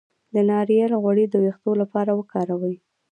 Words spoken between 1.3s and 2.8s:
ویښتو لپاره وکاروئ